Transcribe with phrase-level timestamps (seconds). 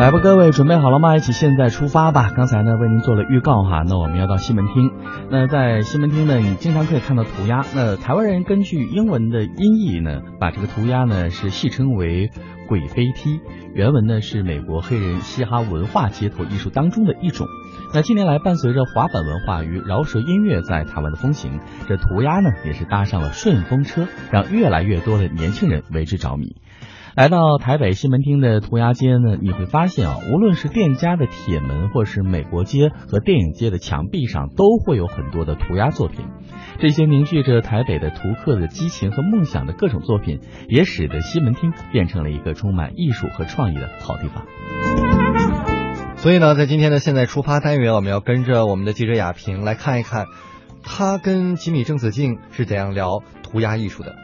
[0.00, 1.14] 来吧，各位准备好了吗？
[1.18, 2.32] 一起现在出发吧！
[2.34, 4.90] 刚才呢为您做了预告哈，那我们要到西门町。
[5.30, 7.66] 那在西门町呢，你经常可以看到涂鸦。
[7.74, 12.30] 那台湾人根据英文的音译呢，把这个涂鸦呢是戏称为
[12.66, 13.40] “鬼飞踢”，
[13.76, 17.46] 原文呢是美国黑人嘻哈文化街头艺术当中的一种。
[17.92, 26.56] 那近年来伴随着滑板文化与饶舌音乐在台湾的风行，这涂鸦呢也是搭上了顺风车，让越来越多的年轻人为之着迷。
[27.16, 36.24] 来到台北西门町的涂鸦街呢，你会发现啊，无论是店家的铁门，或是美国街和电影街的墙壁上，都会有很多的涂鸦作品。
[36.78, 44.46] 这些凝聚着台北的涂客的激情和梦想的各种作品，也使得西门町变成了一个充满艺术和创意的好地方。
[46.16, 50.26] 所以呢，在今天的现在出发单元，我们要跟着我们的记者亚平来看一看，
[50.82, 54.14] 他跟吉米郑子敬是怎样聊涂鸦艺术的。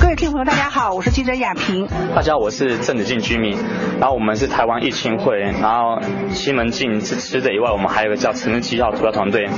[0.00, 1.86] 各位听众朋友，大家好，我是记者亚平。
[2.12, 3.56] 大家好，我是郑子敬居民。
[4.00, 9.48] 然后我们是台湾艺青会，然后西门庆是吃的以外，我们还有个叫城市记号涂鸦团队。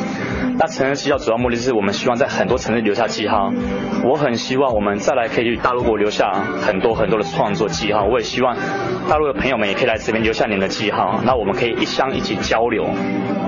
[0.56, 3.52] 那城市记号主要目的是我们希望在很多城市留下记号。
[4.04, 8.04] 我很希望我们再来可以去大陆国留下很多很多的创作记号。
[8.04, 8.56] 我也希望
[9.08, 11.20] 大陆的朋友们也可以来这边留下您的记号。
[11.24, 12.86] 那我们可以一相一起交流，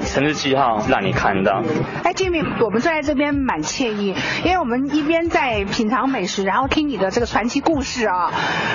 [0.02, 1.62] 城市记号让你看到。
[2.02, 8.32] 哎，吉米，我们坐在这边蛮惬意，因为我们一边在品尝美食，然后听你的这个传奇故事啊，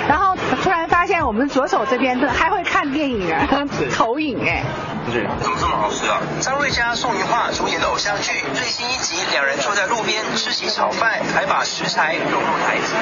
[0.08, 0.88] 然后突然
[1.32, 3.48] 我们左手这边的还会看电影啊，
[3.96, 4.62] 投影哎。
[5.10, 6.20] 对，怎么这么好吃啊？
[6.40, 12.94] 张瑞佳、宋云桦主演的偶像剧最新一集，两人坐在路边吃起炒饭，还把食材融入台词。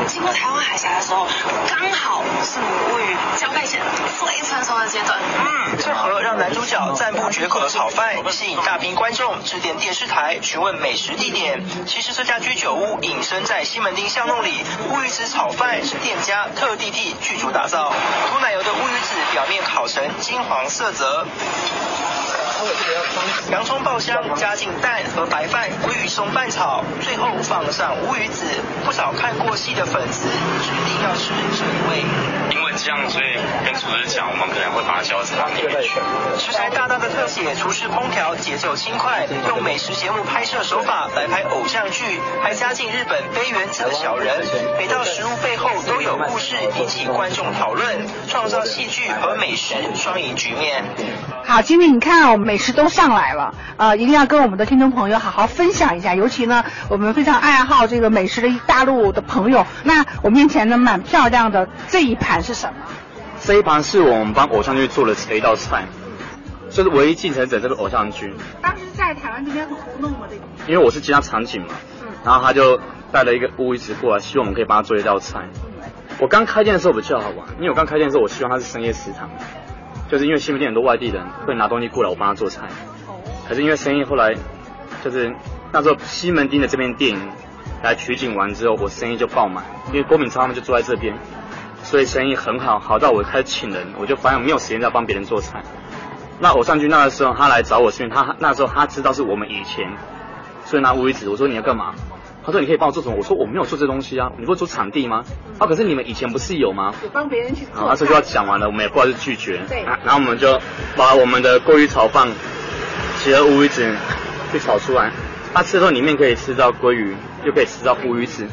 [0.00, 1.26] 我经过台湾海峡的时候，
[1.68, 3.82] 刚好是母鱼交配前
[4.18, 5.18] 最成熟的阶段。
[5.20, 11.64] 嗯，最好了让主角赞不绝口的炒饭，吸引大批观众致电电视台询问美食地点。
[11.86, 17.92] 其实这家居酒屋隐身在西门町巷弄里，乌鱼子炒饭是店家特地替剧组打造，
[18.30, 21.26] 涂奶油的乌鱼子表面烤成金黄色泽。
[23.50, 28.44] 洋葱爆香，加进蛋和白饭，鲑鱼松拌炒，最后放上乌鱼子。
[28.84, 32.04] 不少看过戏的粉丝指定要吃这一味。
[32.54, 36.00] 因为这样，所以跟厨师讲，我们可能会把它交叉里面去。
[36.38, 44.40] 食材大大的特写，厨师烹调节奏轻快，用美食节目拍摄手法来拍偶像剧，还加进日本杯原子的小人。
[44.78, 47.86] 每道食物背后都有故事，引起观众讨论，
[48.26, 50.84] 创造戏剧和美食双赢局面。
[51.44, 56.14] 好，经理，你看我们美食都上来了，呃，一定要跟我们的听众朋友好好分享一下。
[56.14, 62.74] 尤其呢，我们非常爱好这个美食的大陆的朋友，那我面前呢蛮漂亮的这一盘是什么？
[63.42, 65.84] 这一盘是我们帮偶像剧做的一道菜，
[66.70, 68.34] 就是唯一继承者这个偶像剧。
[68.62, 70.42] 当时在台湾这边很糊弄嘛，这个。
[70.66, 71.74] 因为我是接他场景嘛，
[72.24, 72.78] 然后他就
[73.10, 75.40] 带了一个乌鱼子过来，希望我们可以帮他做一道菜。
[76.20, 79.28] 我刚开店的时候比较好玩，因为我刚开店的时候，我希望他是深夜食堂。
[80.10, 82.68] 就是因为西门店很多外地人会拿东西过来，我帮他做菜。
[83.48, 84.34] 可是因为生意后来，
[85.02, 85.34] 就是
[85.72, 87.16] 那时候西门町的这边店
[87.82, 91.16] 来取景完之后，我生意就爆满，因为郭敏超他们就坐在这边，
[91.82, 95.62] 所以生意很好，好到我开始请人，我就发现没有时间再帮别人做菜。
[96.38, 99.90] 那偶像剧那个时候他来找我，是因为他那时候他知道是我们以前，
[100.64, 101.94] 所以拿乌鱼子，我说你要干嘛？
[102.50, 103.14] 他说你可以帮我做什么？
[103.16, 105.24] 我说我没有做这东西啊，你不做场地吗？
[105.58, 106.92] 啊，可是你们以前不是有吗？
[107.02, 107.86] 有帮别人去做。
[107.86, 109.60] 啊，这句话讲完了，我们也不好意思拒绝。
[109.68, 109.84] 对。
[109.84, 110.58] 然后我们就
[110.96, 112.28] 把我们的鲑鱼炒饭，
[113.18, 113.94] 企鹅乌鱼子
[114.50, 115.12] 去炒出来。
[115.54, 118.46] 它吃的时候里面可以吃到鲑鱼，又可以吃到乌鱼子，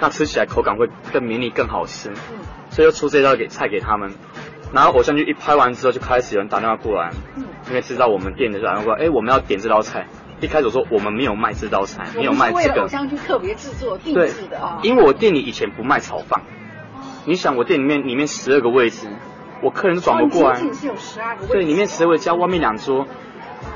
[0.00, 2.10] 那吃起来口感会更绵密、更好吃。
[2.10, 2.38] 嗯。
[2.70, 4.14] 所以就出这道给菜给他们。
[4.72, 10.06] 然后偶像剧一拍完之后，就开始有人打电话过来，嗯因为知道我们店的就打电话过来，哎，我们要点这道菜。
[10.42, 12.82] 一开始说我们没有卖这道菜，没有卖这个。
[12.82, 14.80] 偶像剧特别制作定制的啊。
[14.82, 16.42] 因为我店里以前不卖炒饭，
[17.24, 19.06] 你想我店里面里面十二个位置，
[19.62, 20.58] 我客人都转不过来。
[20.58, 21.46] 是有十二个。
[21.46, 23.06] 对，里面十二位加外面两桌，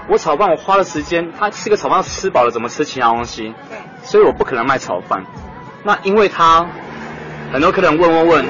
[0.09, 3.55] 我炒饭我花了时间，他吃个炒饭吃饱了，怎么吃其他东西？
[3.71, 3.79] 对。
[4.03, 5.25] 所以我不可能卖炒饭。
[5.85, 6.67] 那因为他
[7.53, 8.45] 很多客人问问问，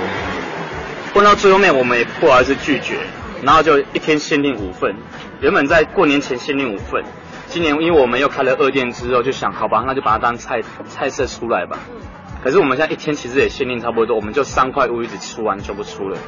[1.15, 2.97] 问到最后面我们也不好意思拒绝，
[3.43, 4.97] 然后就一天限定五份，
[5.41, 7.05] 原本在过年前限定五份。
[7.49, 11.79] 今年因为我们又开了二店之后，就想好吧，那就把它当菜菜色出来吧。
[12.43, 16.19] 可是我们现在一天其实也限定差不多，我们就三块乌鱼子出完就不出了。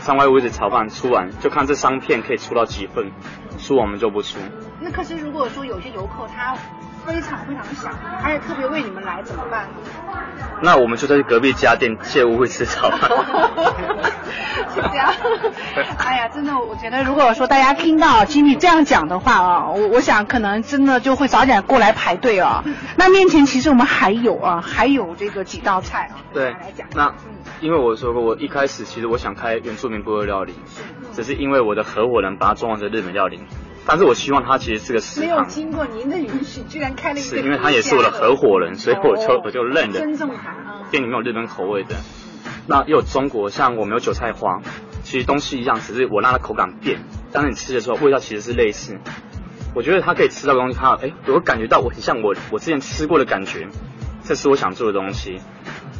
[0.00, 3.10] 三块乌鱼子炒饭出完，就看这三片可以出到几份，
[3.58, 4.38] 出我们就不出。
[4.80, 6.54] 那可是如果说有些游客他
[7.06, 7.92] 非常非常想，
[8.22, 9.68] 而且特别为你们来，怎么办？
[10.62, 13.10] 那我们就在隔壁家店借屋会吃炒饭。
[15.98, 22.64] 哎呀，真的，我觉得如果说大家听到吉米这样讲的话啊，我我想可能真的就会早点过来排队啊。
[22.96, 26.16] 那面前其实我们还有啊，还有这个几道菜啊。
[26.32, 26.54] 对，
[26.94, 27.14] 那
[27.60, 30.54] 因为我说过，我一开始其实我想开原住民部落料理，
[31.12, 33.40] 只是因为我的合伙人把它装成日本料理。
[33.88, 35.28] 但是我希望他其实是个食堂。
[35.30, 37.28] 没有经过您的允许，居然开了一个。
[37.28, 39.92] 是因为他也是我的合伙人，所以我就我就认了。
[39.92, 40.82] 尊重他啊。
[40.90, 41.94] 店里面有日本口味的，
[42.66, 44.60] 那又有中国，像我们有韭菜花，
[45.02, 47.00] 其实东西一样，只是我让它口感变，
[47.32, 48.98] 但是你吃的时候味道其实是类似。
[49.74, 53.68] 我觉得它可以吃到东西，它哎，我感觉到我很像我我之前吃过的感觉，
[54.24, 55.38] 这是我想做的东西，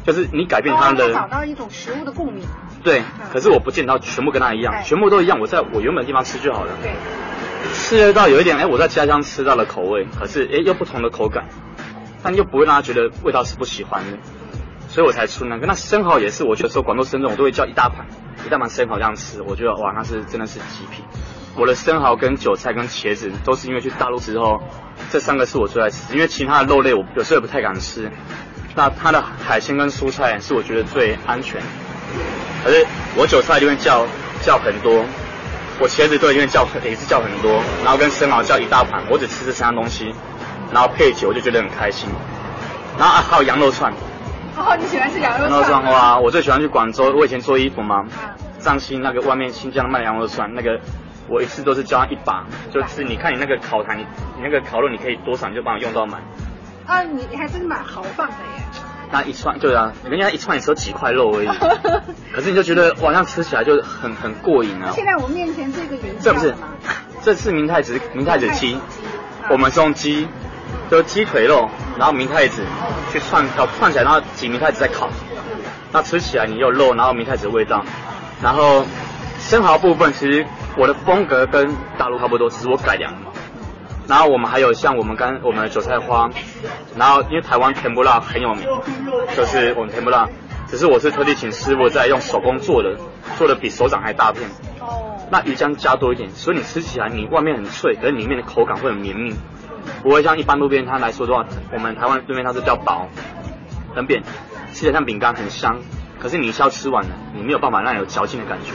[0.03, 1.13] 就是你改变它的。
[1.13, 2.43] 找到一种食物的共鸣。
[2.83, 6.71] 对，可是我不见到全部跟它一样，全部都一样，我在我原本的地方吃就好了。
[6.81, 6.91] 对。
[7.73, 11.47] 吃得到有一点哎，我在家乡吃到了口味，可是哎又不同的口感，
[12.23, 14.17] 但又不会让他觉得味道是不喜欢的，
[14.97, 15.67] 所以我才出那个。
[15.67, 18.03] 那生蚝也是，我有时候广东深圳我都会叫一大盘，
[18.43, 21.05] 一大盘生蚝这样吃，我觉得哇，那是真的是极品。
[21.55, 24.59] 我的生蚝跟韭菜跟茄子都是因为去大陆之后，
[25.11, 28.11] 这三个是我最爱吃，因为其他的肉类我有时候也不太敢吃。
[28.73, 31.61] 那它的海鲜跟蔬菜是我觉得最安全，
[32.63, 32.83] 可是
[33.15, 34.03] 我韭菜就会叫
[34.41, 35.05] 叫很多。
[35.79, 40.11] 我茄子都因为叫也是叫很多，然后跟生蚝叫一大盘，我只吃这三样东西，
[40.73, 42.09] 然后配酒我就觉得很开心。
[42.97, 43.93] 然后啊还有羊肉串。
[44.57, 45.51] 哦，你喜欢吃羊肉串？
[45.51, 48.05] 羊肉串哇，我最喜欢去广州，我以前做衣服嘛，
[48.59, 50.79] 藏新那个外面新疆卖羊肉串，那个
[51.29, 54.05] 我一次都是交一把，就是你看你那个烤台，你
[54.35, 56.21] 你那个烤肉你可以多少你就帮我用到满。
[56.85, 58.63] 啊，你你还真蛮豪放的耶。
[59.09, 61.47] 那一串对啊，人家一串也只有几块肉而已，
[62.33, 64.91] 可是你就觉得晚上吃起来就很很过瘾啊。
[64.93, 66.53] 现在我面前这个原这不是，
[67.21, 68.77] 这是明太子明太子鸡，
[69.49, 70.27] 我们是用鸡，
[70.91, 72.63] 就鸡腿肉，然后明太子
[73.11, 75.09] 去串，烤串起来，然后挤明太子再烤，
[75.91, 77.83] 那吃起来你有肉，然后明太子味道，
[78.41, 78.85] 然后
[79.39, 80.45] 生蚝部分其实
[80.77, 83.31] 我的风格跟大陆差不多，只是我改良了嘛。
[84.07, 86.29] 然后我们还有像我们刚我们的韭菜花，
[86.95, 88.65] 然后因为台湾甜不辣很有名，
[89.35, 90.29] 就是我们甜不辣，
[90.67, 92.95] 只是我是特地请师傅在用手工做的，
[93.37, 94.49] 做的比手掌还大片。
[94.79, 95.17] 哦。
[95.29, 99.35] 那鱼浆加多一点，所以你吃起来你外面很脆，可是里面的口感会很绵密，
[100.03, 103.07] 不会像一般路边摊来说的话，我们台湾路边摊是较薄，
[103.95, 104.23] 很扁，
[104.73, 105.79] 吃起来像饼干很香，
[106.19, 108.71] 可是你一下吃完了，你没有办法让有嚼劲的感觉。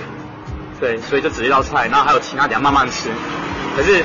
[0.81, 3.11] 对，所以就只一道菜，然后还有其他等下慢慢吃，
[3.77, 4.05] 可是。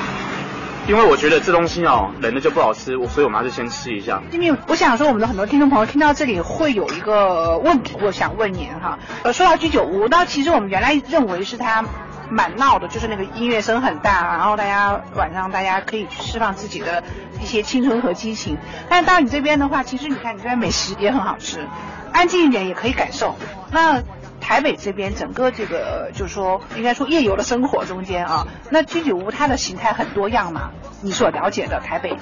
[0.86, 4.22] 因为我觉得这东西哦，冷的就不好吃，我所以我们还是先吃一下。
[4.32, 8.98] 因为我想说，我们的很多听众朋友听到这里会有一个问题，我想问您哈。
[9.22, 11.84] 呃，说到居酒屋，那其实我们原来认为是它
[12.30, 17.02] 蛮闹的，就是那个音乐声很大，然后大家晚上大家可以去释放自己的
[17.40, 18.56] 一些青春和激情。
[18.88, 21.66] 但是到你这边的话，其实你看你这边美食也很好吃，
[22.12, 23.36] 安静一点也可以感受。
[23.70, 24.02] 那
[24.40, 30.70] 台北这边整个这个就是说，应该说夜游的生活中间啊，那居酒屋它的形态很多样嘛。
[31.02, 32.16] 你所了解的台北，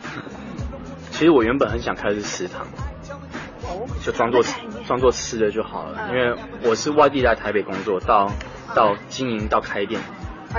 [1.12, 2.66] 其实我原本很想开的是食堂，
[4.02, 4.42] 就装作
[4.86, 6.08] 装作吃的就好了。
[6.08, 8.32] 因为我是外地来台北工作，到
[8.74, 10.00] 到经营到开店，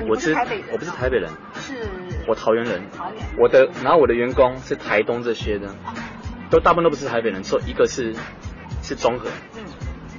[0.08, 0.36] 我是
[0.72, 1.88] 我不是台北人，是，
[2.28, 2.82] 我桃园人，
[3.38, 5.68] 我的然后我的员工是台东这些的，
[6.50, 8.14] 都大部分都不是台北人，说一个是
[8.82, 9.30] 是综合。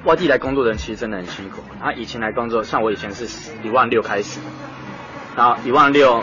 [0.05, 1.63] 外地来工作的人其实真的很辛苦。
[1.81, 3.27] 他以前来工作，像我以前是
[3.63, 4.41] 一万六开始，
[5.37, 6.21] 然后一万六，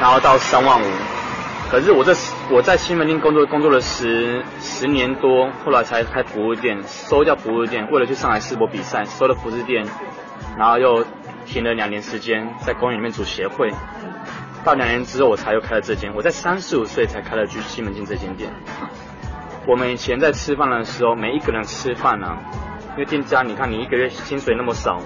[0.00, 0.86] 然后到三万五。
[1.70, 2.12] 可是我这
[2.50, 9.86] 我在新门町工作工作了十十年多，后来才开服务店，收掉服务店，为了去上海世博比赛，收了服饰店，
[10.60, 11.02] 然后又
[11.46, 13.72] 停了两年时间，在公园里面组协会。
[14.62, 16.12] 到两年之后，我才又开了这间。
[16.14, 18.52] 我在三十五岁才开了去西门町这间店。
[19.66, 22.36] 我们以前在吃饭的时候，每一个人吃饭呢。
[22.90, 25.00] 因为店家，你看你一个月薪水那么少，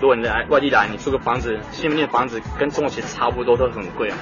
[0.00, 4.16] 如果你来外地来，你租个房子，西门店房子跟中国其实差不多，都很贵啊。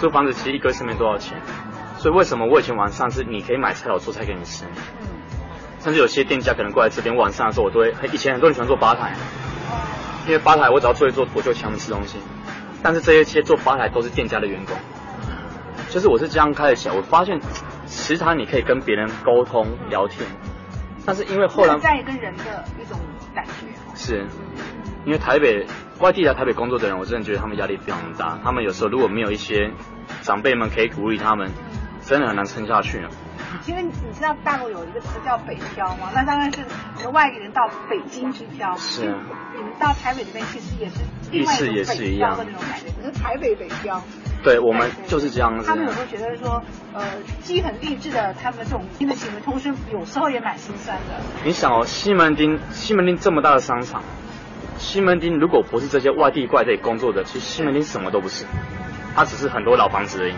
[0.00, 1.38] 租房子其实一个月是没多少钱，
[1.96, 4.64] 所以为什么我以前晚上是你可以买菜，我做菜给你吃。
[5.78, 9.14] 甚至有些店家可能过来这边晚上的时候，我都会，以前很多人喜欢做吧台，
[10.28, 12.18] 因为吧台我只要做一做，我就请他们吃东西。
[12.82, 14.76] 但是这些些做吧台都是店家的员工，
[15.88, 17.40] 就是我是这样开的起来，我发现
[17.86, 20.28] 食堂你可以跟别人沟通聊天。
[21.06, 23.00] 但是因为后来在跟人的一种
[23.34, 23.66] 感觉，
[23.96, 24.26] 是
[25.06, 25.66] 因为台北
[25.98, 28.38] 外地来台北工作的人，我真的觉得他们压力非常大。
[28.44, 29.72] 他们有时候如果没有一些
[30.20, 31.50] 长辈们可以鼓励他们，
[32.02, 33.08] 真的很难撑下去啊。
[33.62, 36.10] 其实你知道大陆有一个词叫北漂吗？
[36.14, 36.60] 那当然是
[36.96, 38.76] 你的外地人到北京去漂。
[38.76, 39.02] 是。
[39.56, 40.94] 你们到台北这边其实也是
[41.32, 44.00] 意思也是一样的那种感觉，可是台北北漂。
[44.44, 45.74] 对我们就是这样子他。
[45.74, 46.62] 们有时候觉得说，
[46.94, 47.04] 呃，
[47.42, 51.14] 基很励志的，他们这种新的行为，同时有时候也蛮心酸的。
[51.44, 54.02] 你想哦，西门町，西门町这么大的商场，
[54.76, 58.44] 西门町如果不是这些外地过来这里工作的，其实西门町什么都不是，
[59.16, 60.34] 它只是很多老房子而已。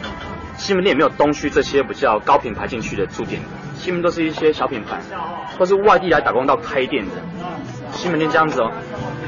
[0.61, 3.41] 西门店也没有东区这些比较高品牌进去的驻店，
[3.79, 5.01] 西门都是一些小品牌，
[5.59, 7.13] 或是外地来打工到开店的。
[7.93, 8.71] 西门店这样子哦，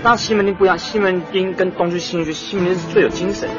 [0.05, 3.55] 那西门店不一样，西门町跟东区、新区，西门町是最有精神的。